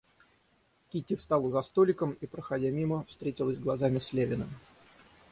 [0.91, 4.49] Кити встала за столиком и, проходя мимо, встретилась глазами с Левиным.